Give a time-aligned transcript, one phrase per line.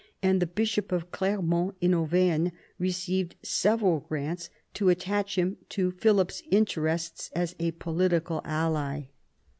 [0.23, 6.41] And the bishop of Clermont in Auvergne received several grants to attach him to Philip's
[6.49, 9.09] interests as a political ally.